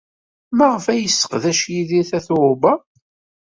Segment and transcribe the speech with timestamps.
[0.57, 2.73] Maɣef ay yesseqdac Yidir Tatoeba?